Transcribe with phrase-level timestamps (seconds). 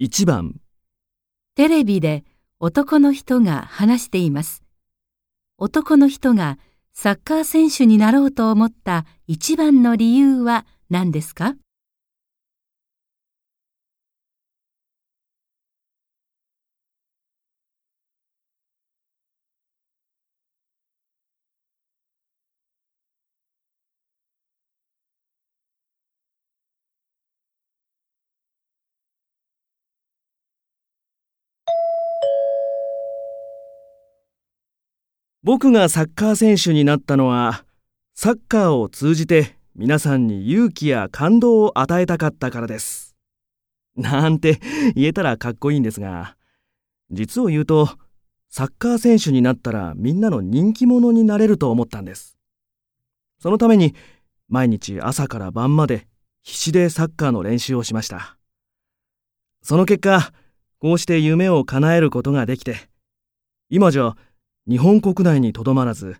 [0.00, 0.56] 1番、
[1.54, 2.24] テレビで
[2.58, 4.64] 男の人が話しています。
[5.56, 6.58] 男の人が
[6.92, 11.54] サッカー選手になろうと思った一番の理由は何ですか？
[35.44, 37.66] 僕がサッカー選手になったのは、
[38.14, 43.14] サッカーを通じて皆さんに勇気や感動を与えたかったからです。
[43.94, 44.58] なんて
[44.94, 46.38] 言えたらかっこいいんですが、
[47.10, 47.90] 実を言うと、
[48.48, 52.38] サッカー選手になったらみんなの人気者になれると思ったんです。
[53.38, 53.94] そのために
[54.48, 56.06] 毎日朝から晩まで
[56.40, 58.38] 必死でサッカーの練習をしました。
[59.60, 60.32] その結果、
[60.78, 62.88] こうして夢を叶えることができて、
[63.68, 64.16] 今じゃ
[64.66, 66.16] 日本国内にとどまらず、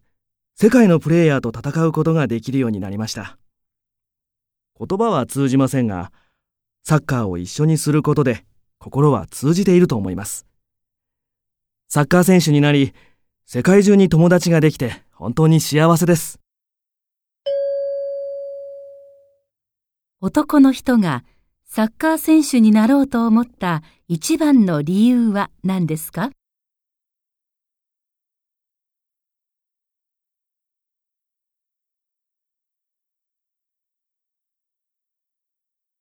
[0.55, 3.39] 世界のプレイヤーと戦うことができるようになりました。
[4.79, 6.13] 言葉は通じませんが、
[6.83, 8.45] サッカーを一緒にすることで
[8.79, 10.47] 心は通じていると思います。
[11.89, 12.93] サッカー選手になり、
[13.47, 16.39] 世界中に友達ができて本当に幸せです。
[20.21, 21.25] 男の人が
[21.65, 26.31] サッカー選手になろうと思った一番の理由は何ですか？